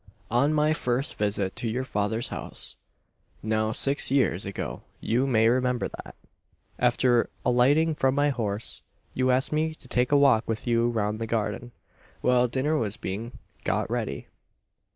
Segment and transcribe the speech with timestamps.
[0.31, 2.75] On my first visit to your father's house
[3.43, 6.15] now six years ago you may remember that,
[6.79, 8.81] after alighting from my horse,
[9.13, 11.71] you asked me to take a walk with you round the garden
[12.21, 13.33] while dinner was being
[13.63, 14.25] got ready.